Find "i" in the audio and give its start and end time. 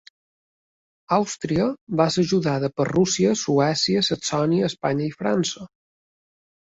5.11-5.15